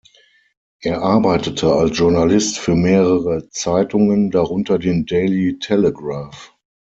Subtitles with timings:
[0.79, 6.57] Er arbeitete als Journalist für mehrere Zeitungen, darunter den "Daily Telegraph".